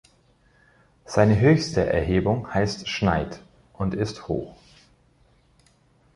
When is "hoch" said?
4.27-4.55